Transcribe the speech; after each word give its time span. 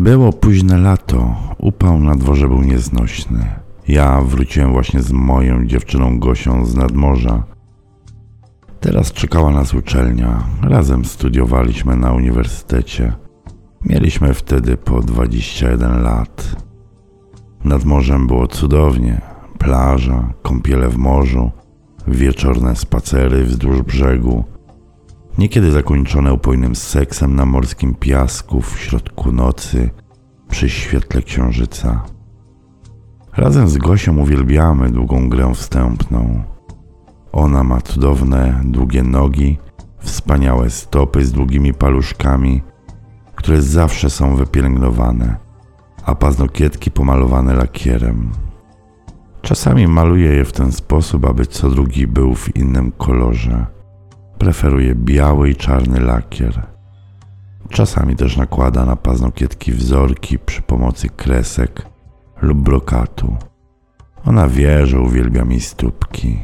Było 0.00 0.32
późne 0.32 0.78
lato, 0.78 1.34
upał 1.58 1.98
na 1.98 2.14
dworze 2.14 2.48
był 2.48 2.62
nieznośny. 2.62 3.46
Ja 3.88 4.20
wróciłem 4.20 4.72
właśnie 4.72 5.02
z 5.02 5.12
moją 5.12 5.66
dziewczyną 5.66 6.18
Gosią 6.18 6.66
z 6.66 6.74
nadmorza. 6.74 7.42
Teraz 8.80 9.12
czekała 9.12 9.50
nas 9.50 9.74
uczelnia. 9.74 10.44
Razem 10.62 11.04
studiowaliśmy 11.04 11.96
na 11.96 12.12
uniwersytecie. 12.12 13.12
Mieliśmy 13.84 14.34
wtedy 14.34 14.76
po 14.76 15.00
21 15.00 16.02
lat. 16.02 16.56
Nad 17.64 17.84
morzem 17.84 18.26
było 18.26 18.46
cudownie. 18.46 19.20
Plaża, 19.58 20.32
kąpiele 20.42 20.88
w 20.88 20.96
morzu, 20.96 21.50
wieczorne 22.08 22.76
spacery 22.76 23.44
wzdłuż 23.44 23.82
brzegu. 23.82 24.44
Niekiedy 25.38 25.70
zakończone 25.70 26.32
upojnym 26.32 26.76
seksem 26.76 27.36
na 27.36 27.46
morskim 27.46 27.94
piasku 27.94 28.60
w 28.60 28.78
środku 28.78 29.32
nocy 29.32 29.90
przy 30.48 30.68
świetle 30.68 31.22
księżyca. 31.22 32.04
Razem 33.36 33.68
z 33.68 33.78
Gosią 33.78 34.18
uwielbiamy 34.18 34.90
długą 34.90 35.28
grę 35.28 35.54
wstępną. 35.54 36.42
Ona 37.32 37.64
ma 37.64 37.80
cudowne, 37.80 38.60
długie 38.64 39.02
nogi, 39.02 39.58
wspaniałe 39.98 40.70
stopy 40.70 41.24
z 41.24 41.32
długimi 41.32 41.74
paluszkami, 41.74 42.62
które 43.34 43.62
zawsze 43.62 44.10
są 44.10 44.36
wypielęgnowane, 44.36 45.36
a 46.04 46.14
paznokietki 46.14 46.90
pomalowane 46.90 47.54
lakierem. 47.54 48.30
Czasami 49.42 49.86
maluje 49.86 50.32
je 50.32 50.44
w 50.44 50.52
ten 50.52 50.72
sposób, 50.72 51.24
aby 51.24 51.46
co 51.46 51.70
drugi 51.70 52.06
był 52.06 52.34
w 52.34 52.56
innym 52.56 52.92
kolorze. 52.92 53.66
Preferuje 54.40 54.94
biały 54.94 55.50
i 55.50 55.56
czarny 55.56 56.00
lakier. 56.00 56.66
Czasami 57.68 58.16
też 58.16 58.36
nakłada 58.36 58.84
na 58.84 58.96
paznokietki 58.96 59.72
wzorki 59.72 60.38
przy 60.38 60.62
pomocy 60.62 61.08
kresek 61.08 61.86
lub 62.42 62.58
brokatu. 62.58 63.36
Ona 64.26 64.48
wie, 64.48 64.86
że 64.86 65.00
uwielbia 65.00 65.44
mi 65.44 65.60
stópki. 65.60 66.38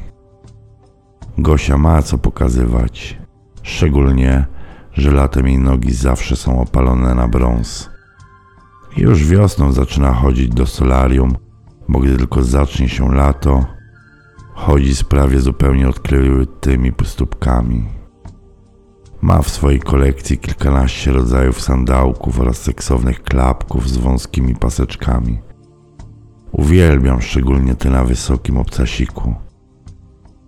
Gosia 1.39 1.79
ma 1.79 2.03
co 2.03 2.19
pokazywać, 2.19 3.19
szczególnie, 3.63 4.47
że 4.93 5.13
latem 5.13 5.47
jej 5.47 5.59
nogi 5.59 5.95
zawsze 5.95 6.37
są 6.37 6.61
opalone 6.61 7.15
na 7.15 7.29
brąz. 7.29 7.91
Już 8.97 9.25
wiosną 9.25 9.73
zaczyna 9.73 10.13
chodzić 10.13 10.49
do 10.49 10.67
solarium, 10.67 11.37
bo 11.89 11.99
gdy 11.99 12.17
tylko 12.17 12.43
zacznie 12.43 12.89
się 12.89 13.15
lato, 13.15 13.67
chodzi 14.55 14.95
z 14.95 15.05
prawie 15.05 15.41
zupełnie 15.41 15.89
odkrytymi 15.89 16.93
stópkami. 17.05 17.96
Ma 19.27 19.43
w 19.43 19.51
swojej 19.51 19.81
kolekcji 19.81 20.39
kilkanaście 20.39 21.13
rodzajów 21.13 21.61
sandałków 21.61 22.41
oraz 22.41 22.57
seksownych 22.57 23.23
klapków 23.23 23.89
z 23.89 23.97
wąskimi 23.97 24.55
paseczkami. 24.55 25.39
Uwielbiam 26.53 27.23
szczególnie 27.23 27.75
te 27.75 27.91
na 27.91 28.05
wysokim 28.05 28.59
obcasiku. 28.59 29.35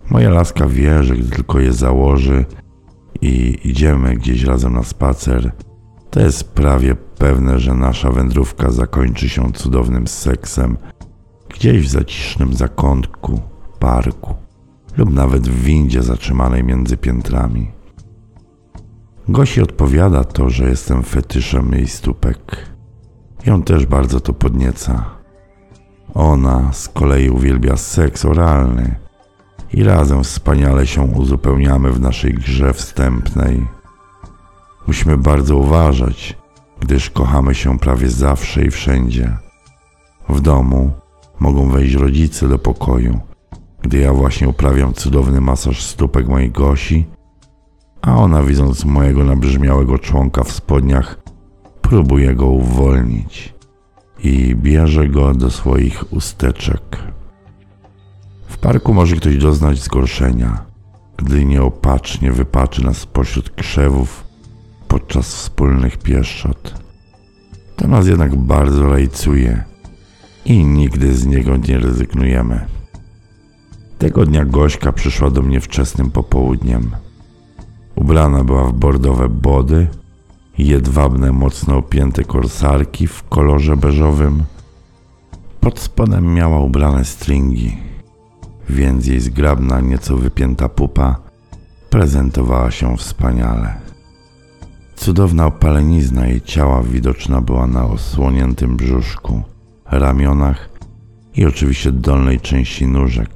Moja 0.09 0.29
laska 0.29 0.67
wie, 0.67 1.03
że 1.03 1.15
gdy 1.15 1.29
tylko 1.29 1.59
je 1.59 1.73
założy 1.73 2.45
i 3.21 3.59
idziemy 3.63 4.15
gdzieś 4.15 4.43
razem 4.43 4.73
na 4.73 4.83
spacer, 4.83 5.51
to 6.09 6.19
jest 6.19 6.53
prawie 6.53 6.95
pewne, 6.95 7.59
że 7.59 7.73
nasza 7.73 8.11
wędrówka 8.11 8.71
zakończy 8.71 9.29
się 9.29 9.51
cudownym 9.51 10.07
seksem 10.07 10.77
gdzieś 11.49 11.87
w 11.87 11.91
zacisznym 11.91 12.53
zakątku, 12.53 13.41
parku 13.79 14.35
lub 14.97 15.13
nawet 15.13 15.47
w 15.47 15.63
windzie 15.63 16.03
zatrzymanej 16.03 16.63
między 16.63 16.97
piętrami. 16.97 17.78
Gosi 19.29 19.61
odpowiada 19.61 20.23
to, 20.23 20.49
że 20.49 20.69
jestem 20.69 21.03
fetyszem 21.03 21.71
jej 21.71 21.87
stópek. 21.87 22.69
Ją 23.45 23.63
też 23.63 23.85
bardzo 23.85 24.19
to 24.19 24.33
podnieca. 24.33 25.05
Ona 26.13 26.73
z 26.73 26.87
kolei 26.87 27.29
uwielbia 27.29 27.77
seks 27.77 28.25
oralny 28.25 28.95
i 29.73 29.83
razem 29.83 30.23
wspaniale 30.23 30.87
się 30.87 31.01
uzupełniamy 31.01 31.91
w 31.91 31.99
naszej 31.99 32.33
grze 32.33 32.73
wstępnej. 32.73 33.67
Musimy 34.87 35.17
bardzo 35.17 35.57
uważać, 35.57 36.37
gdyż 36.79 37.09
kochamy 37.09 37.55
się 37.55 37.79
prawie 37.79 38.09
zawsze 38.09 38.65
i 38.65 38.71
wszędzie. 38.71 39.37
W 40.29 40.41
domu 40.41 40.91
mogą 41.39 41.69
wejść 41.69 41.95
rodzice 41.95 42.47
do 42.47 42.59
pokoju, 42.59 43.19
gdy 43.81 43.97
ja 43.97 44.13
właśnie 44.13 44.49
uprawiam 44.49 44.93
cudowny 44.93 45.41
masaż 45.41 45.83
stópek 45.83 46.27
mojej 46.27 46.51
Gosi, 46.51 47.05
a 48.01 48.15
ona 48.17 48.43
widząc 48.43 48.85
mojego 48.85 49.23
nabrzmiałego 49.23 49.99
członka 49.99 50.43
w 50.43 50.51
spodniach, 50.51 51.19
próbuje 51.81 52.35
go 52.35 52.45
uwolnić 52.45 53.53
i 54.23 54.55
bierze 54.55 55.07
go 55.07 55.33
do 55.33 55.51
swoich 55.51 56.13
usteczek. 56.13 56.97
W 58.47 58.57
parku 58.57 58.93
może 58.93 59.15
ktoś 59.15 59.37
doznać 59.37 59.79
zgorszenia, 59.79 60.65
gdy 61.17 61.45
nieopatrznie 61.45 62.31
wypaczy 62.31 62.85
nas 62.85 63.05
pośród 63.05 63.49
krzewów 63.49 64.23
podczas 64.87 65.35
wspólnych 65.35 65.97
pieszczot. 65.97 66.73
To 67.75 67.87
nas 67.87 68.07
jednak 68.07 68.35
bardzo 68.35 68.87
lajcuje 68.87 69.63
i 70.45 70.65
nigdy 70.65 71.13
z 71.13 71.25
niego 71.25 71.57
nie 71.57 71.79
rezygnujemy. 71.79 72.65
Tego 73.97 74.25
dnia 74.25 74.45
Gośka 74.45 74.91
przyszła 74.91 75.29
do 75.29 75.41
mnie 75.41 75.61
wczesnym 75.61 76.11
popołudniem. 76.11 76.91
Ubrana 77.99 78.43
była 78.43 78.63
w 78.63 78.73
bordowe 78.73 79.29
body 79.29 79.87
jedwabne, 80.57 81.31
mocno 81.31 81.77
opięte 81.77 82.23
korsarki 82.23 83.07
w 83.07 83.23
kolorze 83.23 83.77
beżowym. 83.77 84.43
Pod 85.59 85.79
spodem 85.79 86.33
miała 86.33 86.59
ubrane 86.59 87.05
stringi, 87.05 87.77
więc 88.69 89.07
jej 89.07 89.19
zgrabna, 89.19 89.81
nieco 89.81 90.17
wypięta 90.17 90.69
pupa 90.69 91.15
prezentowała 91.89 92.71
się 92.71 92.97
wspaniale. 92.97 93.75
Cudowna 94.95 95.45
opalenizna 95.45 96.27
jej 96.27 96.41
ciała 96.41 96.83
widoczna 96.83 97.41
była 97.41 97.67
na 97.67 97.85
osłoniętym 97.85 98.77
brzuszku, 98.77 99.41
ramionach 99.85 100.69
i 101.35 101.45
oczywiście 101.45 101.91
dolnej 101.91 102.39
części 102.39 102.87
nóżek, 102.87 103.29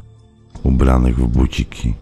ubranych 0.64 1.18
w 1.18 1.28
buciki, 1.28 1.94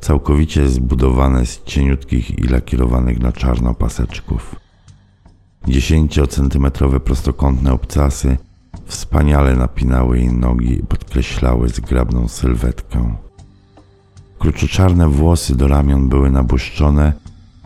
całkowicie 0.00 0.68
zbudowane 0.68 1.46
z 1.46 1.64
cieniutkich 1.64 2.38
i 2.38 2.42
lakierowanych 2.42 3.20
na 3.20 3.32
czarno 3.32 3.74
paseczków. 3.74 4.56
10-centymetrowe 5.66 7.00
prostokątne 7.00 7.72
obcasy 7.72 8.36
wspaniale 8.86 9.56
napinały 9.56 10.18
jej 10.18 10.32
nogi 10.32 10.72
i 10.72 10.82
podkreślały 10.82 11.68
zgrabną 11.68 12.28
sylwetkę. 12.28 13.16
Kruczoczarne 14.38 15.08
włosy 15.08 15.56
do 15.56 15.68
ramion 15.68 16.08
były 16.08 16.30
nabłyszczone 16.30 17.12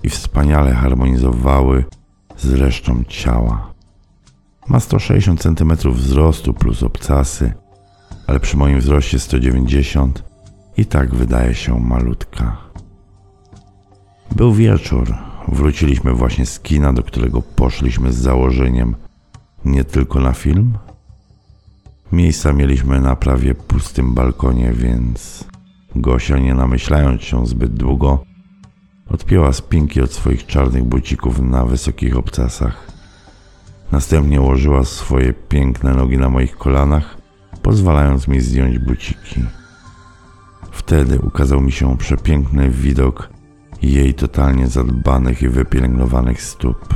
i 0.02 0.08
wspaniale 0.08 0.74
harmonizowały 0.74 1.84
z 2.38 2.52
resztą 2.52 3.04
ciała. 3.08 3.72
Ma 4.68 4.80
160 4.80 5.42
cm 5.42 5.92
wzrostu 5.92 6.54
plus 6.54 6.82
obcasy, 6.82 7.52
ale 8.26 8.40
przy 8.40 8.56
moim 8.56 8.80
wzroście 8.80 9.18
190 9.18 10.31
i 10.76 10.86
tak 10.86 11.14
wydaje 11.14 11.54
się 11.54 11.80
malutka. 11.80 12.56
Był 14.36 14.52
wieczór. 14.52 15.14
Wróciliśmy 15.48 16.12
właśnie 16.12 16.46
z 16.46 16.60
kina, 16.60 16.92
do 16.92 17.02
którego 17.02 17.42
poszliśmy 17.42 18.12
z 18.12 18.16
założeniem 18.16 18.94
nie 19.64 19.84
tylko 19.84 20.20
na 20.20 20.32
film. 20.32 20.78
Miejsca 22.12 22.52
mieliśmy 22.52 23.00
na 23.00 23.16
prawie 23.16 23.54
pustym 23.54 24.14
balkonie, 24.14 24.72
więc 24.72 25.44
Gosia, 25.96 26.38
nie 26.38 26.54
namyślając 26.54 27.22
się 27.22 27.46
zbyt 27.46 27.74
długo, 27.74 28.24
odpięła 29.08 29.52
spinki 29.52 30.00
od 30.00 30.12
swoich 30.12 30.46
czarnych 30.46 30.84
bucików 30.84 31.40
na 31.40 31.64
wysokich 31.64 32.16
obcasach. 32.16 32.92
Następnie 33.92 34.40
ułożyła 34.40 34.84
swoje 34.84 35.32
piękne 35.32 35.94
nogi 35.94 36.18
na 36.18 36.28
moich 36.28 36.56
kolanach, 36.56 37.16
pozwalając 37.62 38.28
mi 38.28 38.40
zdjąć 38.40 38.78
buciki. 38.78 39.44
Wtedy 40.72 41.18
ukazał 41.18 41.60
mi 41.60 41.72
się 41.72 41.96
przepiękny 41.96 42.70
widok 42.70 43.28
jej 43.82 44.14
totalnie 44.14 44.66
zadbanych 44.66 45.42
i 45.42 45.48
wypielęgnowanych 45.48 46.42
stóp. 46.42 46.94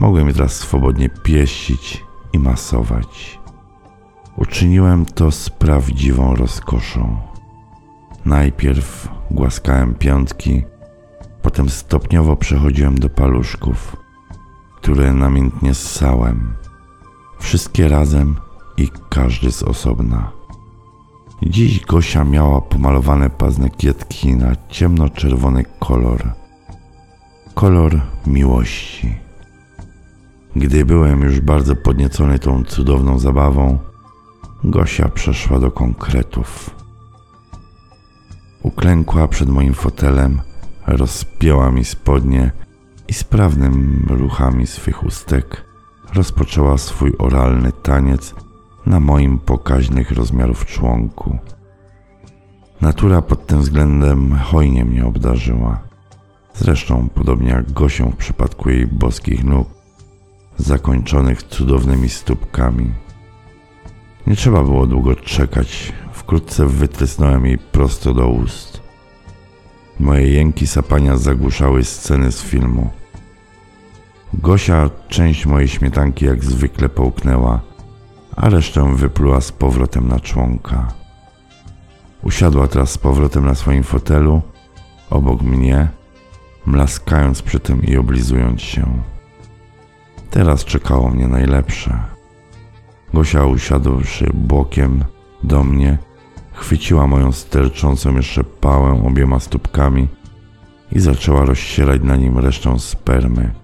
Mogłem 0.00 0.26
je 0.26 0.32
teraz 0.32 0.54
swobodnie 0.56 1.08
pieścić 1.08 2.04
i 2.32 2.38
masować. 2.38 3.40
Uczyniłem 4.36 5.06
to 5.06 5.30
z 5.30 5.50
prawdziwą 5.50 6.36
rozkoszą. 6.36 7.18
Najpierw 8.24 9.08
głaskałem 9.30 9.94
piątki, 9.94 10.62
potem 11.42 11.68
stopniowo 11.68 12.36
przechodziłem 12.36 12.98
do 12.98 13.08
paluszków, 13.08 13.96
które 14.76 15.12
namiętnie 15.12 15.74
ssałem. 15.74 16.54
Wszystkie 17.38 17.88
razem 17.88 18.36
i 18.76 18.88
każdy 19.08 19.52
z 19.52 19.62
osobna. 19.62 20.41
Dziś 21.46 21.80
Gosia 21.80 22.24
miała 22.24 22.60
pomalowane 22.60 23.30
paznokietki 23.30 24.36
na 24.36 24.52
ciemno-czerwony 24.68 25.64
kolor. 25.78 26.32
Kolor 27.54 28.00
miłości. 28.26 29.16
Gdy 30.56 30.84
byłem 30.84 31.20
już 31.20 31.40
bardzo 31.40 31.76
podniecony 31.76 32.38
tą 32.38 32.64
cudowną 32.64 33.18
zabawą, 33.18 33.78
Gosia 34.64 35.08
przeszła 35.08 35.58
do 35.58 35.70
konkretów. 35.70 36.70
Uklękła 38.62 39.28
przed 39.28 39.48
moim 39.48 39.74
fotelem, 39.74 40.40
rozpięła 40.86 41.70
mi 41.70 41.84
spodnie 41.84 42.50
i 43.08 43.12
sprawnym 43.14 44.06
ruchami 44.10 44.66
swych 44.66 45.04
ustek 45.04 45.72
rozpoczęła 46.14 46.78
swój 46.78 47.12
oralny 47.18 47.72
taniec 47.72 48.34
na 48.86 49.00
moim 49.00 49.38
pokaźnych 49.38 50.10
rozmiarów 50.10 50.66
członku. 50.66 51.38
Natura 52.80 53.22
pod 53.22 53.46
tym 53.46 53.60
względem 53.60 54.32
hojnie 54.32 54.84
mnie 54.84 55.06
obdarzyła. 55.06 55.80
Zresztą, 56.54 57.08
podobnie 57.14 57.50
jak 57.50 57.72
Gosią 57.72 58.10
w 58.10 58.16
przypadku 58.16 58.70
jej 58.70 58.86
boskich 58.86 59.44
nóg, 59.44 59.68
zakończonych 60.56 61.42
cudownymi 61.42 62.08
stópkami. 62.08 62.92
Nie 64.26 64.36
trzeba 64.36 64.62
było 64.62 64.86
długo 64.86 65.16
czekać. 65.16 65.92
Wkrótce 66.12 66.66
wytrysnąłem 66.66 67.46
jej 67.46 67.58
prosto 67.58 68.14
do 68.14 68.28
ust. 68.28 68.80
Moje 70.00 70.28
jęki 70.28 70.66
sapania 70.66 71.16
zagłuszały 71.16 71.84
sceny 71.84 72.32
z 72.32 72.42
filmu. 72.42 72.90
Gosia 74.34 74.90
część 75.08 75.46
mojej 75.46 75.68
śmietanki 75.68 76.24
jak 76.24 76.44
zwykle 76.44 76.88
połknęła, 76.88 77.60
a 78.36 78.48
resztę 78.48 78.96
wypluła 78.96 79.40
z 79.40 79.52
powrotem 79.52 80.08
na 80.08 80.20
członka. 80.20 80.88
Usiadła 82.22 82.68
teraz 82.68 82.90
z 82.90 82.98
powrotem 82.98 83.44
na 83.44 83.54
swoim 83.54 83.82
fotelu, 83.82 84.42
obok 85.10 85.42
mnie, 85.42 85.88
mlaskając 86.66 87.42
przy 87.42 87.60
tym 87.60 87.82
i 87.82 87.96
oblizując 87.96 88.60
się. 88.60 89.02
Teraz 90.30 90.64
czekało 90.64 91.10
mnie 91.10 91.28
najlepsze. 91.28 91.98
Gosia 93.14 93.44
usiadłszy 93.44 94.30
bokiem 94.34 95.04
do 95.42 95.64
mnie, 95.64 95.98
chwyciła 96.52 97.06
moją 97.06 97.32
sterczącą 97.32 98.16
jeszcze 98.16 98.44
pałę 98.44 99.06
obiema 99.06 99.40
stópkami 99.40 100.08
i 100.92 101.00
zaczęła 101.00 101.44
rozsierać 101.44 102.02
na 102.02 102.16
nim 102.16 102.38
resztę 102.38 102.78
spermy, 102.78 103.54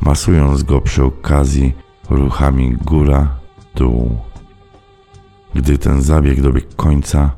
masując 0.00 0.62
go 0.62 0.80
przy 0.80 1.04
okazji 1.04 1.74
ruchami 2.10 2.76
góra-dół. 3.72 4.18
Gdy 5.54 5.78
ten 5.78 6.02
zabieg 6.02 6.40
dobiegł 6.40 6.76
końca, 6.76 7.30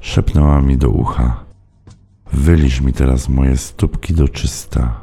szepnęła 0.00 0.60
mi 0.60 0.78
do 0.78 0.88
ucha: 0.88 1.44
Wyliż 2.32 2.80
mi 2.80 2.92
teraz 2.92 3.28
moje 3.28 3.56
stópki 3.56 4.14
do 4.14 4.28
czysta. 4.28 5.00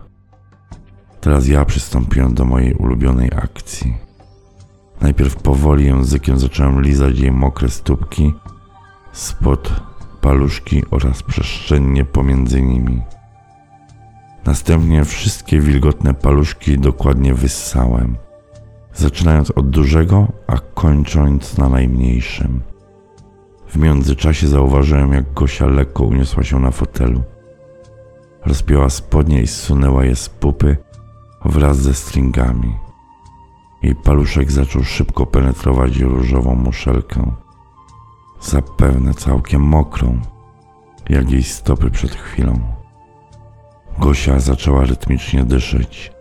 Teraz 1.21 1.47
ja 1.47 1.65
przystąpiłem 1.65 2.33
do 2.33 2.45
mojej 2.45 2.73
ulubionej 2.73 3.29
akcji. 3.35 3.97
Najpierw 5.01 5.35
powoli 5.35 5.85
językiem 5.85 6.39
zacząłem 6.39 6.81
lizać 6.81 7.19
jej 7.19 7.31
mokre 7.31 7.69
stópki, 7.69 8.33
spod 9.11 9.81
paluszki 10.21 10.83
oraz 10.91 11.23
przestrzennie 11.23 12.05
pomiędzy 12.05 12.61
nimi. 12.61 13.01
Następnie 14.45 15.05
wszystkie 15.05 15.59
wilgotne 15.59 16.13
paluszki 16.13 16.79
dokładnie 16.79 17.33
wyssałem, 17.33 18.17
zaczynając 18.99 19.51
od 19.51 19.69
dużego, 19.69 20.27
a 20.47 20.57
kończąc 20.73 21.57
na 21.57 21.69
najmniejszym. 21.69 22.61
W 23.67 23.77
międzyczasie 23.77 24.47
zauważyłem, 24.47 25.13
jak 25.13 25.33
Gosia 25.33 25.65
lekko 25.65 26.03
uniosła 26.03 26.43
się 26.43 26.59
na 26.59 26.71
fotelu. 26.71 27.21
Rozpięła 28.45 28.89
spodnie 28.89 29.41
i 29.41 29.47
zsunęła 29.47 30.05
je 30.05 30.15
z 30.15 30.29
pupy 30.29 30.77
wraz 31.45 31.77
ze 31.77 31.93
stringami. 31.93 32.73
Jej 33.83 33.95
paluszek 33.95 34.51
zaczął 34.51 34.83
szybko 34.83 35.25
penetrować 35.25 35.97
różową 35.97 36.55
muszelkę, 36.55 37.31
zapewne 38.41 39.13
całkiem 39.13 39.61
mokrą, 39.61 40.19
jak 41.09 41.31
jej 41.31 41.43
stopy 41.43 41.91
przed 41.91 42.11
chwilą. 42.11 42.59
Gosia 43.99 44.39
zaczęła 44.39 44.85
rytmicznie 44.85 45.43
dyszeć. 45.43 46.18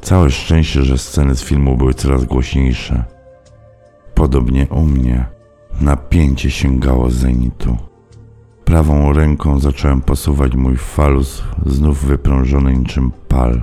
Całe 0.00 0.30
szczęście, 0.30 0.82
że 0.82 0.98
sceny 0.98 1.34
z 1.34 1.42
filmu 1.42 1.76
były 1.76 1.94
coraz 1.94 2.24
głośniejsze. 2.24 3.04
Podobnie 4.14 4.66
u 4.70 4.80
mnie 4.80 5.26
napięcie 5.80 6.50
sięgało 6.50 7.10
zenitu. 7.10 7.76
Prawą 8.64 9.12
ręką 9.12 9.58
zacząłem 9.60 10.00
posuwać 10.00 10.54
mój 10.54 10.76
falus, 10.76 11.42
znów 11.66 12.04
wyprążony 12.04 12.76
niczym 12.76 13.12
pal. 13.28 13.62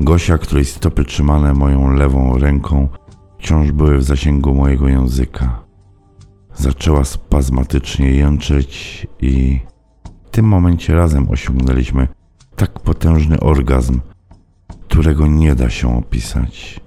Gosia, 0.00 0.38
której 0.38 0.64
stopy 0.64 1.04
trzymane 1.04 1.54
moją 1.54 1.90
lewą 1.90 2.38
ręką, 2.38 2.88
wciąż 3.38 3.72
były 3.72 3.98
w 3.98 4.04
zasięgu 4.04 4.54
mojego 4.54 4.88
języka. 4.88 5.62
Zaczęła 6.54 7.04
spazmatycznie 7.04 8.10
jęczeć 8.10 9.06
i 9.20 9.60
w 10.26 10.30
tym 10.30 10.44
momencie 10.46 10.94
razem 10.94 11.30
osiągnęliśmy 11.30 12.08
tak 12.56 12.80
potężny 12.80 13.40
orgazm, 13.40 14.00
którego 14.90 15.26
nie 15.26 15.54
da 15.54 15.70
się 15.70 15.98
opisać. 15.98 16.80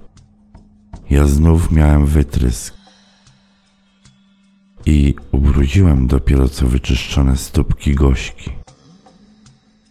Ja 1.10 1.26
znów 1.26 1.70
miałem 1.70 2.06
wytrysk 2.06 2.74
i 4.86 5.14
ubrudziłem 5.32 6.06
dopiero 6.06 6.48
co 6.48 6.66
wyczyszczone 6.66 7.36
stópki 7.36 7.94
Gośki. 7.94 8.50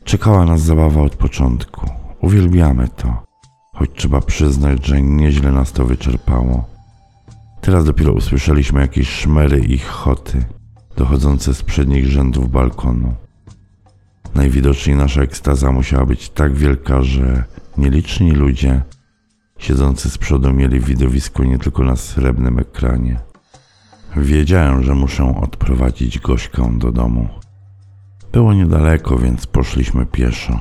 Czekała 0.03 0.45
nas 0.45 0.61
zabawa 0.61 1.01
od 1.01 1.15
początku. 1.15 1.89
Uwielbiamy 2.21 2.87
to, 2.87 3.23
choć 3.73 3.89
trzeba 3.95 4.21
przyznać, 4.21 4.85
że 4.85 5.01
nieźle 5.01 5.51
nas 5.51 5.71
to 5.71 5.85
wyczerpało. 5.85 6.65
Teraz 7.61 7.85
dopiero 7.85 8.13
usłyszeliśmy 8.13 8.81
jakieś 8.81 9.09
szmery 9.09 9.59
i 9.59 9.79
choty 9.79 10.45
dochodzące 10.97 11.53
z 11.53 11.63
przednich 11.63 12.07
rzędów 12.07 12.51
balkonu. 12.51 13.15
Najwidoczniej 14.35 14.95
nasza 14.95 15.21
ekstaza 15.21 15.71
musiała 15.71 16.05
być 16.05 16.29
tak 16.29 16.53
wielka, 16.53 17.01
że 17.01 17.43
nieliczni 17.77 18.31
ludzie 18.31 18.81
siedzący 19.57 20.09
z 20.09 20.17
przodu 20.17 20.53
mieli 20.53 20.79
widowisko 20.79 21.43
nie 21.43 21.59
tylko 21.59 21.83
na 21.83 21.95
srebrnym 21.95 22.59
ekranie. 22.59 23.19
Wiedziałem, 24.17 24.83
że 24.83 24.95
muszę 24.95 25.35
odprowadzić 25.41 26.19
Gośkę 26.19 26.71
do 26.77 26.91
domu. 26.91 27.29
Było 28.31 28.53
niedaleko, 28.53 29.17
więc 29.17 29.47
poszliśmy 29.47 30.05
pieszo. 30.05 30.59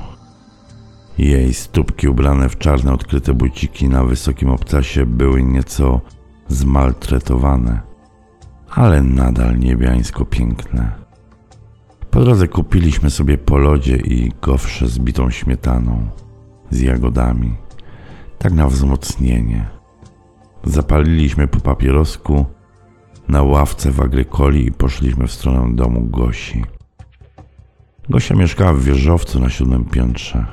Jej 1.19 1.55
stópki 1.55 2.09
ubrane 2.09 2.49
w 2.49 2.59
czarne 2.59 2.93
odkryte 2.93 3.35
buciki 3.35 3.89
na 3.89 4.05
wysokim 4.05 4.51
obcasie 4.51 5.07
były 5.07 5.43
nieco 5.43 6.01
zmaltretowane, 6.49 7.81
ale 8.71 9.03
nadal 9.03 9.59
niebiańsko 9.59 10.25
piękne. 10.25 10.93
Po 12.11 12.25
drodze 12.25 12.49
kupiliśmy 12.49 13.11
sobie 13.11 13.39
po 13.39 13.59
lodzie 13.59 13.97
i 13.97 14.33
gofrze 14.43 14.89
z 14.89 14.99
bitą 14.99 15.31
śmietaną, 15.31 16.07
z 16.73 16.81
jagodami, 16.81 17.55
tak 18.39 18.53
na 18.53 18.67
wzmocnienie. 18.67 19.67
Zapaliliśmy 20.65 21.49
po 21.49 21.61
papierosku 21.61 22.47
na 23.29 23.43
ławce 23.43 23.91
w 23.91 24.01
agrykoli 24.01 24.67
i 24.67 24.73
poszliśmy 24.73 25.27
w 25.27 25.33
stronę 25.33 25.77
domu 25.77 26.07
Gosi. 26.07 26.65
Gosia 28.09 28.35
mieszkała 28.35 28.73
w 28.73 28.83
wieżowcu 28.83 29.41
na 29.41 29.51
siódmym 29.51 29.85
piętrze. 29.85 30.47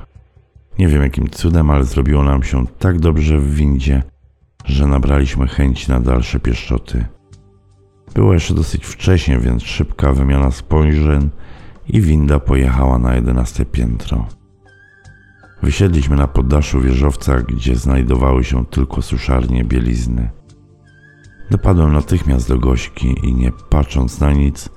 Nie 0.80 0.88
wiem 0.88 1.02
jakim 1.02 1.30
cudem, 1.30 1.70
ale 1.70 1.84
zrobiło 1.84 2.24
nam 2.24 2.44
się 2.44 2.68
tak 2.68 3.00
dobrze 3.00 3.38
w 3.38 3.54
windzie, 3.54 4.04
że 4.66 4.88
nabraliśmy 4.88 5.48
chęci 5.48 5.92
na 5.92 6.00
dalsze 6.00 6.40
pieszczoty. 6.40 7.06
Było 8.14 8.34
jeszcze 8.34 8.54
dosyć 8.54 8.86
wcześnie, 8.86 9.40
więc 9.40 9.64
szybka 9.64 10.14
wymiana 10.14 10.52
spojrzeń 10.52 11.30
i 11.88 12.02
winda 12.02 12.40
pojechała 12.40 13.00
na 13.00 13.16
jedenaste 13.16 13.66
piętro. 13.66 14.28
Wysiedliśmy 15.64 16.16
na 16.16 16.28
poddaszu 16.28 16.82
wieżowca, 16.82 17.42
gdzie 17.42 17.76
znajdowały 17.76 18.44
się 18.44 18.66
tylko 18.66 19.02
suszarnie 19.02 19.64
bielizny. 19.64 20.30
Dopadłem 21.52 21.94
natychmiast 21.94 22.50
do 22.50 22.60
Gośki 22.60 23.16
i 23.24 23.34
nie 23.34 23.52
patrząc 23.70 24.20
na 24.20 24.34
nic, 24.34 24.70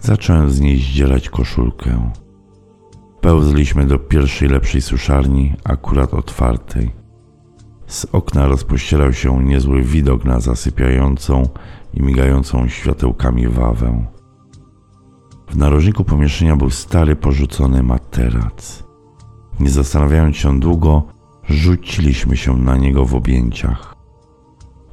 zacząłem 0.00 0.50
z 0.50 0.60
niej 0.60 0.78
zdzierać 0.78 1.28
koszulkę. 1.28 2.10
Pełzliśmy 3.20 3.86
do 3.86 3.98
pierwszej 3.98 4.48
lepszej 4.48 4.80
suszarni, 4.80 5.54
akurat 5.64 6.14
otwartej. 6.14 6.90
Z 7.86 8.06
okna 8.12 8.46
rozpościerał 8.46 9.12
się 9.12 9.44
niezły 9.44 9.82
widok 9.82 10.24
na 10.24 10.40
zasypiającą 10.40 11.48
i 11.94 12.02
migającą 12.02 12.68
światełkami 12.68 13.48
wawę. 13.48 14.06
W 15.48 15.56
narożniku 15.56 16.04
pomieszczenia 16.04 16.56
był 16.56 16.70
stary, 16.70 17.16
porzucony 17.16 17.82
materac. 17.82 18.89
Nie 19.60 19.70
zastanawiając 19.70 20.36
się 20.36 20.60
długo, 20.60 21.02
rzuciliśmy 21.48 22.36
się 22.36 22.56
na 22.56 22.76
niego 22.76 23.04
w 23.04 23.14
objęciach. 23.14 23.96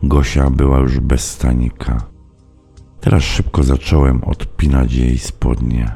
Gosia 0.03 0.49
była 0.49 0.79
już 0.79 0.99
bez 0.99 1.31
stanika. 1.31 1.97
Teraz 3.01 3.23
szybko 3.23 3.63
zacząłem 3.63 4.23
odpinać 4.23 4.93
jej 4.93 5.17
spodnie. 5.17 5.91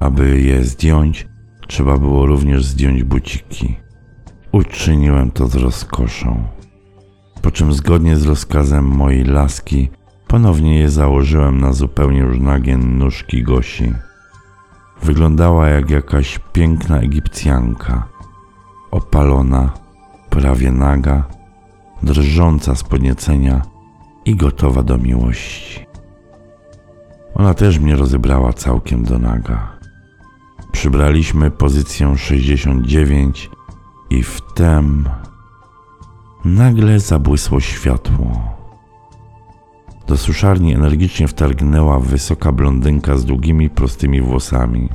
Aby 0.00 0.40
je 0.40 0.64
zdjąć, 0.64 1.26
trzeba 1.66 1.98
było 1.98 2.26
również 2.26 2.64
zdjąć 2.64 3.02
buciki. 3.02 3.76
Uczyniłem 4.52 5.30
to 5.30 5.46
z 5.46 5.54
rozkoszą. 5.54 6.44
Po 7.42 7.50
czym 7.50 7.72
zgodnie 7.72 8.16
z 8.16 8.26
rozkazem 8.26 8.84
mojej 8.84 9.24
laski 9.24 9.88
ponownie 10.28 10.78
je 10.78 10.90
założyłem 10.90 11.60
na 11.60 11.72
zupełnie 11.72 12.18
już 12.18 12.38
nagie 12.38 12.76
nóżki 12.76 13.42
Gosi. 13.42 13.92
Wyglądała 15.02 15.68
jak 15.68 15.90
jakaś 15.90 16.38
piękna 16.52 16.98
Egipcjanka, 16.98 18.08
opalona, 18.90 19.72
prawie 20.30 20.72
naga, 20.72 21.24
drżąca 22.02 22.74
z 22.74 22.84
podniecenia 22.84 23.62
i 24.24 24.36
gotowa 24.36 24.82
do 24.82 24.98
miłości. 24.98 25.86
Ona 27.34 27.54
też 27.54 27.78
mnie 27.78 27.96
rozebrała 27.96 28.52
całkiem 28.52 29.04
do 29.04 29.18
naga. 29.18 29.76
Przybraliśmy 30.72 31.50
pozycję 31.50 32.16
69 32.16 33.50
i 34.10 34.22
wtem 34.22 35.08
nagle 36.44 37.00
zabłysło 37.00 37.60
światło. 37.60 38.55
Do 40.06 40.16
suszarni 40.16 40.74
energicznie 40.74 41.28
wtargnęła 41.28 41.98
wysoka 41.98 42.52
blondynka 42.52 43.16
z 43.16 43.24
długimi, 43.24 43.70
prostymi 43.70 44.20
włosami. 44.20 44.88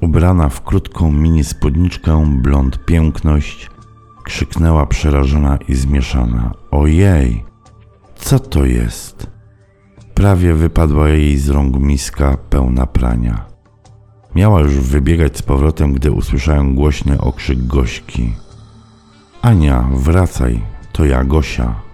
Ubrana 0.00 0.48
w 0.48 0.64
krótką 0.64 1.12
mini 1.12 1.44
spódniczkę, 1.44 2.38
blond 2.42 2.84
piękność, 2.84 3.70
krzyknęła 4.24 4.86
przerażona 4.86 5.58
i 5.68 5.74
zmieszana: 5.74 6.54
Ojej, 6.70 7.44
co 8.16 8.38
to 8.38 8.64
jest? 8.64 9.26
Prawie 10.14 10.54
wypadła 10.54 11.08
jej 11.08 11.38
z 11.38 11.48
rąk 11.48 11.76
miska 11.76 12.36
pełna 12.50 12.86
prania. 12.86 13.44
Miała 14.34 14.60
już 14.60 14.74
wybiegać 14.74 15.36
z 15.36 15.42
powrotem, 15.42 15.92
gdy 15.92 16.12
usłyszałem 16.12 16.74
głośny 16.74 17.20
okrzyk 17.20 17.66
Gośki. 17.66 18.32
Ania, 19.42 19.88
wracaj, 19.94 20.62
to 20.92 21.04
ja, 21.04 21.24
Gosia. 21.24 21.89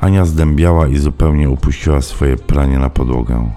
Ania 0.00 0.24
zdębiała 0.24 0.88
i 0.88 0.96
zupełnie 0.96 1.50
upuściła 1.50 2.02
swoje 2.02 2.36
pranie 2.36 2.78
na 2.78 2.90
podłogę. 2.90 3.50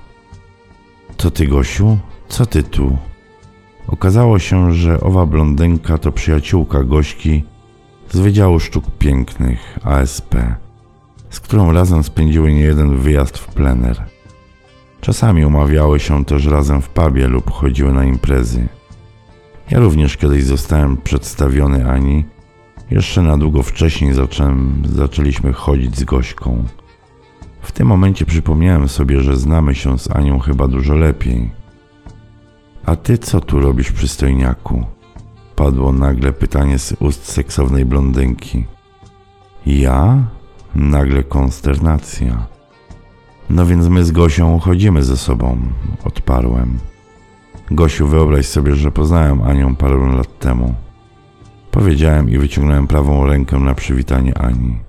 To 1.18 1.32
ty, 1.32 1.48
Gosiu? 1.48 1.98
Co 2.28 2.46
ty 2.46 2.64
tu? 2.64 2.98
Okazało 3.88 4.40
się, 4.40 4.74
że 4.74 5.02
owa 5.02 5.26
blondynka 5.26 5.98
to 5.98 6.12
przyjaciółka 6.12 6.84
Gośki 6.84 7.44
z 8.10 8.20
Wydziału 8.20 8.60
Sztuk 8.60 8.86
Pięknych 9.00 9.80
ASP, 9.84 10.36
z 11.30 11.40
którą 11.40 11.74
razem 11.74 12.04
spędziły 12.04 12.54
niejeden 12.54 12.98
wyjazd 12.98 13.38
w 13.38 13.48
plener. 13.48 14.04
Czasami 15.02 15.46
umawiały 15.46 16.00
się 16.00 16.26
też 16.26 16.46
razem 16.46 16.82
w 16.82 16.90
pubie 16.90 17.28
lub 17.28 17.52
chodziły 17.52 17.92
na 17.92 18.06
imprezy. 18.06 18.68
Ja 19.70 19.80
również 19.80 20.18
kiedyś 20.18 20.44
zostałem 20.44 20.98
przedstawiony 20.98 21.92
Ani. 21.92 22.26
Jeszcze 22.92 23.22
na 23.22 23.38
długo 23.38 23.64
wcześniej 23.64 24.14
zacząłem, 24.14 24.84
zaczęliśmy 24.86 25.54
chodzić 25.54 25.98
z 25.98 26.04
Gośką. 26.04 26.64
W 27.62 27.72
tym 27.72 27.88
momencie 27.88 28.26
przypomniałem 28.26 28.90
sobie, 28.90 29.22
że 29.22 29.36
znamy 29.36 29.76
się 29.76 30.00
z 30.00 30.12
Anią 30.12 30.40
chyba 30.40 30.68
dużo 30.68 30.96
lepiej. 30.96 31.52
A 32.86 32.96
ty 32.96 33.18
co 33.18 33.42
tu 33.42 33.60
robisz, 33.60 33.92
przystojniaku? 33.92 34.86
Padło 35.56 35.94
nagle 35.94 36.34
pytanie 36.34 36.80
z 36.80 36.96
ust 37.00 37.26
seksownej 37.26 37.86
blondynki. 37.86 38.66
Ja? 39.66 40.24
Nagle 40.76 41.24
konsternacja. 41.24 42.46
No 43.50 43.66
więc 43.66 43.88
my 43.88 44.06
z 44.06 44.12
Gosią 44.12 44.60
chodzimy 44.60 45.04
ze 45.04 45.18
sobą, 45.18 45.58
odparłem. 46.04 46.80
Gosiu, 47.72 48.08
wyobraź 48.08 48.46
sobie, 48.46 48.76
że 48.76 48.92
poznałem 48.92 49.42
Anią 49.42 49.76
parę 49.76 50.16
lat 50.16 50.40
temu. 50.40 50.76
Powiedziałem 51.72 52.30
i 52.30 52.38
wyciągnąłem 52.38 52.88
prawą 52.88 53.28
rękę 53.28 53.60
na 53.60 53.76
przywitanie 53.76 54.38
Ani. 54.38 54.80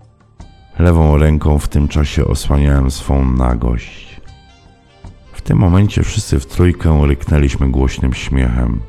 Lewą 0.78 1.18
ręką 1.18 1.58
w 1.58 1.68
tym 1.68 1.88
czasie 1.88 2.24
osłaniałem 2.24 2.90
swą 2.90 3.24
nagość. 3.24 4.20
W 5.32 5.40
tym 5.40 5.58
momencie 5.58 6.02
wszyscy 6.02 6.40
w 6.40 6.46
trójkę 6.46 7.06
ryknęliśmy 7.06 7.70
głośnym 7.70 8.14
śmiechem. 8.14 8.80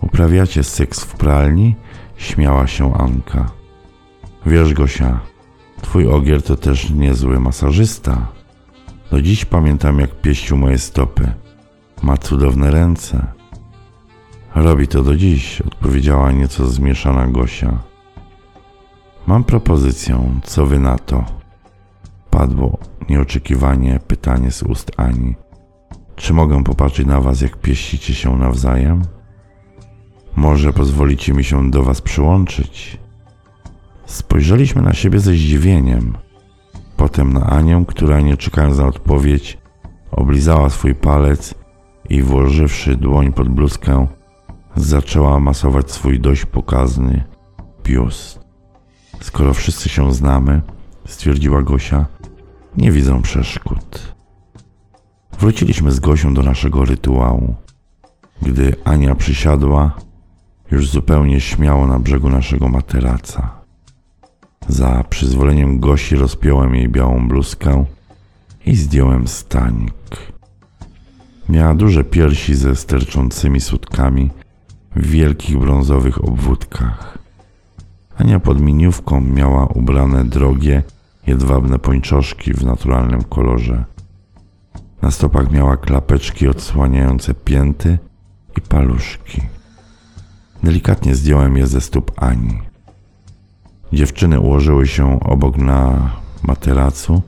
Uprawiacie 0.00 0.62
seks 0.62 1.00
w 1.00 1.16
pralni? 1.16 1.76
Śmiała 2.16 2.66
się 2.66 2.94
Anka. 2.94 3.50
Wiesz, 4.46 4.74
Gosia, 4.74 5.20
twój 5.82 6.06
ogier 6.06 6.42
to 6.42 6.56
też 6.56 6.90
niezły 6.90 7.40
masażysta. 7.40 8.28
Do 9.10 9.22
dziś 9.22 9.44
pamiętam, 9.44 9.98
jak 9.98 10.20
pieścił 10.20 10.56
moje 10.56 10.78
stopy. 10.78 11.32
Ma 12.02 12.16
cudowne 12.16 12.70
ręce. 12.70 13.41
Robi 14.54 14.88
to 14.88 15.02
do 15.02 15.16
dziś, 15.16 15.60
odpowiedziała 15.60 16.32
nieco 16.32 16.66
zmieszana 16.66 17.26
Gosia. 17.26 17.78
Mam 19.26 19.44
propozycję, 19.44 20.40
co 20.44 20.66
wy 20.66 20.78
na 20.78 20.98
to? 20.98 21.24
Padło 22.30 22.78
nieoczekiwanie 23.08 24.00
pytanie 24.06 24.50
z 24.50 24.62
ust 24.62 24.90
Ani. 24.96 25.34
Czy 26.16 26.32
mogę 26.34 26.64
popatrzeć 26.64 27.06
na 27.06 27.20
was, 27.20 27.40
jak 27.40 27.56
pieścicie 27.56 28.14
się 28.14 28.36
nawzajem? 28.36 29.02
Może 30.36 30.72
pozwolicie 30.72 31.32
mi 31.32 31.44
się 31.44 31.70
do 31.70 31.82
was 31.82 32.00
przyłączyć? 32.00 32.98
Spojrzeliśmy 34.06 34.82
na 34.82 34.92
siebie 34.92 35.18
ze 35.18 35.32
zdziwieniem. 35.32 36.14
Potem 36.96 37.32
na 37.32 37.46
Anię, 37.46 37.84
która 37.88 38.20
nie 38.20 38.36
czekając 38.36 38.78
na 38.78 38.86
odpowiedź, 38.86 39.58
oblizała 40.10 40.70
swój 40.70 40.94
palec 40.94 41.54
i 42.08 42.22
włożywszy 42.22 42.96
dłoń 42.96 43.32
pod 43.32 43.48
bluzkę, 43.48 44.06
zaczęła 44.76 45.40
masować 45.40 45.90
swój 45.90 46.20
dość 46.20 46.44
pokazny 46.44 47.24
biust. 47.84 48.40
Skoro 49.20 49.54
wszyscy 49.54 49.88
się 49.88 50.14
znamy, 50.14 50.62
stwierdziła 51.06 51.62
Gosia, 51.62 52.06
nie 52.76 52.92
widzę 52.92 53.22
przeszkód. 53.22 54.14
Wróciliśmy 55.38 55.92
z 55.92 56.00
Gosią 56.00 56.34
do 56.34 56.42
naszego 56.42 56.84
rytuału. 56.84 57.54
Gdy 58.42 58.74
Ania 58.84 59.14
przysiadła, 59.14 59.92
już 60.70 60.88
zupełnie 60.88 61.40
śmiało 61.40 61.86
na 61.86 61.98
brzegu 61.98 62.28
naszego 62.30 62.68
materaca. 62.68 63.50
Za 64.68 65.04
przyzwoleniem 65.10 65.80
Gosi 65.80 66.16
rozpiąłem 66.16 66.74
jej 66.74 66.88
białą 66.88 67.28
bluzkę 67.28 67.84
i 68.66 68.76
zdjąłem 68.76 69.28
stanik. 69.28 70.32
Miała 71.48 71.74
duże 71.74 72.04
piersi 72.04 72.54
ze 72.54 72.76
sterczącymi 72.76 73.60
sutkami 73.60 74.30
w 74.96 75.06
wielkich 75.06 75.58
brązowych 75.58 76.24
obwódkach. 76.24 77.18
Ania 78.16 78.40
pod 78.40 78.60
miniówką 78.60 79.20
miała 79.20 79.66
ubrane 79.66 80.24
drogie, 80.24 80.82
jedwabne 81.26 81.78
pończoszki 81.78 82.52
w 82.54 82.64
naturalnym 82.64 83.24
kolorze. 83.24 83.84
Na 85.02 85.10
stopach 85.10 85.50
miała 85.50 85.76
klapeczki 85.76 86.48
odsłaniające 86.48 87.34
pięty 87.34 87.98
i 88.58 88.60
paluszki. 88.60 89.42
Delikatnie 90.62 91.14
zdjąłem 91.14 91.56
je 91.56 91.66
ze 91.66 91.80
stóp 91.80 92.12
Ani. 92.16 92.58
Dziewczyny 93.92 94.40
ułożyły 94.40 94.86
się 94.86 95.20
obok 95.20 95.56
na 95.56 96.10
materacu 96.42 97.22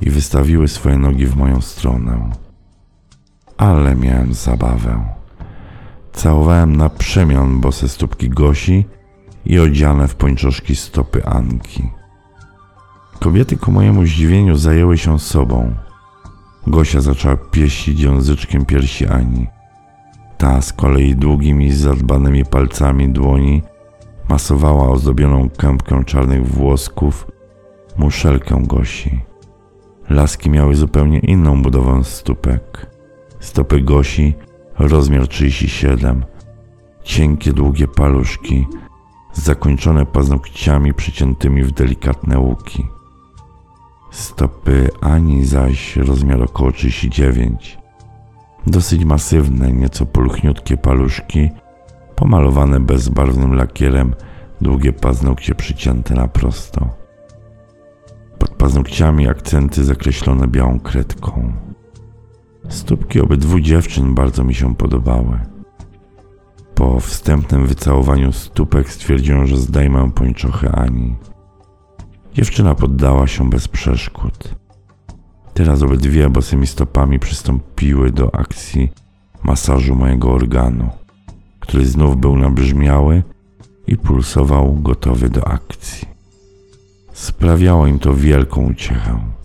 i 0.00 0.10
wystawiły 0.10 0.68
swoje 0.68 0.98
nogi 0.98 1.26
w 1.26 1.36
moją 1.36 1.60
stronę. 1.60 2.30
Ale 3.56 3.96
miałem 3.96 4.34
zabawę. 4.34 5.19
Całowałem 6.12 6.76
na 6.76 6.88
przemian 6.88 7.60
bose 7.60 7.88
stópki 7.88 8.28
Gosi 8.28 8.84
i 9.44 9.58
odziane 9.58 10.08
w 10.08 10.14
pończoszki 10.14 10.76
stopy 10.76 11.24
Anki. 11.24 11.90
Kobiety 13.20 13.56
ku 13.56 13.72
mojemu 13.72 14.06
zdziwieniu 14.06 14.56
zajęły 14.56 14.98
się 14.98 15.18
sobą. 15.18 15.74
Gosia 16.66 17.00
zaczęła 17.00 17.36
pieścić 17.36 18.00
języczkiem 18.00 18.64
piersi 18.64 19.06
Ani. 19.06 19.46
Ta 20.38 20.62
z 20.62 20.72
kolei 20.72 21.16
długimi, 21.16 21.72
zadbanymi 21.72 22.44
palcami 22.44 23.08
dłoni 23.08 23.62
masowała 24.28 24.88
ozdobioną 24.88 25.50
kępkę 25.50 26.04
czarnych 26.04 26.48
włosków 26.48 27.26
muszelkę 27.98 28.62
Gosi. 28.66 29.20
Laski 30.10 30.50
miały 30.50 30.74
zupełnie 30.74 31.18
inną 31.18 31.62
budowę 31.62 32.04
stópek. 32.04 32.86
Stopy 33.40 33.80
Gosi, 33.80 34.34
rozmiar 34.80 35.28
37, 35.28 36.24
cienkie, 37.04 37.52
długie 37.52 37.88
paluszki, 37.88 38.66
zakończone 39.32 40.06
paznokciami 40.06 40.94
przyciętymi 40.94 41.64
w 41.64 41.72
delikatne 41.72 42.38
łuki. 42.38 42.86
Stopy 44.10 44.88
Ani 45.00 45.44
zaś 45.44 45.96
rozmiar 45.96 46.42
około 46.42 46.72
39. 46.72 47.78
Dosyć 48.66 49.04
masywne, 49.04 49.72
nieco 49.72 50.06
pulchniutkie 50.06 50.76
paluszki 50.76 51.50
pomalowane 52.16 52.80
bezbarwnym 52.80 53.54
lakierem, 53.54 54.14
długie 54.60 54.92
paznokcie 54.92 55.54
przycięte 55.54 56.14
na 56.14 56.28
prosto. 56.28 56.88
Pod 58.38 58.50
paznokciami 58.50 59.28
akcenty 59.28 59.84
zakreślone 59.84 60.48
białą 60.48 60.80
kredką. 60.80 61.52
Stópki 62.70 63.20
obydwu 63.20 63.60
dziewczyn 63.60 64.14
bardzo 64.14 64.44
mi 64.44 64.54
się 64.54 64.74
podobały. 64.74 65.38
Po 66.74 67.00
wstępnym 67.00 67.66
wycałowaniu 67.66 68.32
stópek 68.32 68.90
stwierdziłem, 68.90 69.46
że 69.46 69.56
zdejmę 69.56 70.10
pończochy 70.14 70.68
Ani. 70.68 71.14
Dziewczyna 72.34 72.74
poddała 72.74 73.26
się 73.26 73.50
bez 73.50 73.68
przeszkód. 73.68 74.54
Teraz 75.54 75.82
obydwie 75.82 76.28
bosymi 76.28 76.66
stopami 76.66 77.18
przystąpiły 77.18 78.10
do 78.12 78.34
akcji 78.34 78.90
masażu 79.42 79.94
mojego 79.94 80.32
organu, 80.32 80.88
który 81.60 81.86
znów 81.86 82.16
był 82.16 82.36
nabrzmiały 82.36 83.22
i 83.86 83.96
pulsował 83.96 84.74
gotowy 84.74 85.30
do 85.30 85.48
akcji. 85.48 86.08
Sprawiało 87.12 87.86
im 87.86 87.98
to 87.98 88.14
wielką 88.14 88.70
uciechę. 88.70 89.39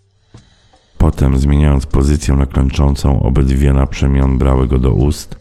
Potem, 0.97 1.37
zmieniając 1.37 1.85
pozycję 1.85 2.35
na 2.35 2.45
klęczącą, 2.45 3.23
obydwie 3.23 3.73
na 3.73 3.87
przemian 3.87 4.37
brały 4.37 4.67
go 4.67 4.79
do 4.79 4.93
ust 4.93 5.35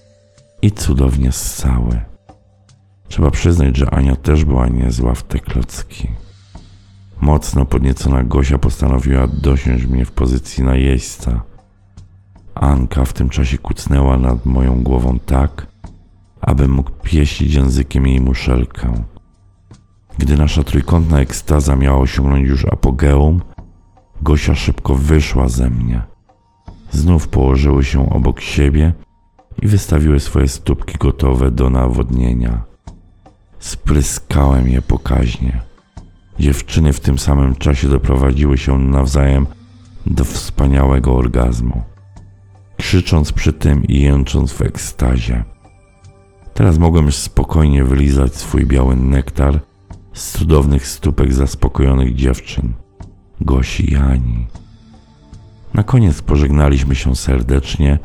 i 0.63 0.73
cudownie 0.73 1.33
ssały. 1.33 2.01
Trzeba 3.09 3.31
przyznać, 3.31 3.77
że 3.77 3.91
Ania 3.91 4.17
też 4.17 4.45
była 4.45 4.69
niezła 4.69 5.15
w 5.15 5.23
te 5.23 5.39
klocki. 5.39 6.09
Mocno 7.21 7.65
podniecona 7.65 8.25
Gosia 8.25 8.59
postanowiła 8.59 9.27
dosiąść 9.27 9.87
mnie 9.87 10.05
w 10.05 10.13
pozycji 10.13 10.65
najeźdźca. 10.65 11.43
Anka 12.55 13.05
w 13.05 13.13
tym 13.13 13.29
czasie 13.29 13.59
kucnęła 13.59 14.17
nad 14.17 14.47
moją 14.47 14.83
głową 14.83 15.19
tak, 15.27 15.67
abym 16.41 16.71
mógł 16.71 16.91
pieścić 17.03 17.55
językiem 17.55 18.07
jej 18.07 18.21
muszelkę. 18.21 18.93
Gdy 20.19 20.37
nasza 20.37 20.65
trójkątna 20.65 21.21
ekstaza 21.21 21.77
miała 21.77 21.99
osiągnąć 21.99 22.49
już 22.49 22.65
apogeum, 22.65 23.41
Gosia 24.23 24.55
szybko 24.55 24.95
wyszła 24.95 25.49
ze 25.49 25.71
mnie. 25.71 26.03
Znów 26.91 27.29
położyły 27.29 27.85
się 27.85 28.11
obok 28.11 28.41
siebie 28.41 28.93
i 29.63 29.67
wystawiły 29.67 30.21
swoje 30.21 30.49
stópki 30.49 30.99
gotowe 30.99 31.51
do 31.51 31.71
nawodnienia. 31.71 32.63
Spryskałem 33.59 34.69
je 34.69 34.83
pokaźnie. 34.83 35.61
Dziewczyny 36.39 36.93
w 36.93 37.01
tym 37.01 37.19
samym 37.19 37.57
czasie 37.57 37.89
doprowadziły 37.89 38.59
się 38.59 38.79
nawzajem 38.79 39.47
do 40.07 40.25
wspaniałego 40.25 41.17
orgazmu, 41.17 41.83
krzycząc 42.77 43.33
przy 43.33 43.53
tym 43.53 43.85
i 43.85 44.01
jęcząc 44.01 44.53
w 44.53 44.63
ekstazie. 44.63 45.45
Teraz 46.55 46.79
mogłem 46.79 47.07
już 47.07 47.17
spokojnie 47.17 47.85
wylizać 47.85 48.35
swój 48.35 48.67
biały 48.67 48.97
nektar 48.97 49.61
z 50.13 50.39
cudownych 50.39 50.87
stópek 50.87 51.33
zaspokojonych 51.33 52.15
dziewczyn, 52.15 52.73
Gosi 53.41 53.93
i 53.93 53.97
Ani. 53.97 54.47
Na 55.75 55.83
koniec 55.83 56.23
pożegnaliśmy 56.23 56.95
się 56.95 57.17
serdecznie, 57.17 57.99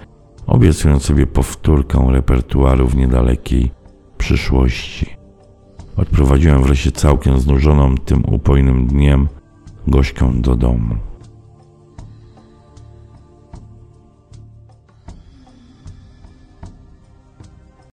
obiecując 0.48 1.04
sobie 1.04 1.28
powtórkę 1.28 2.08
repertuaru 2.10 2.88
w 2.88 2.96
niedalekiej 2.96 3.72
przyszłości. 4.18 5.06
Odprowadziłem 5.96 6.64
wreszcie 6.64 6.92
całkiem 6.92 7.40
znużoną 7.40 7.96
tym 7.98 8.26
upojnym 8.26 8.88
dniem 8.88 9.28
Gośkę 9.88 10.32
do 10.36 10.56
domu. 10.56 11.09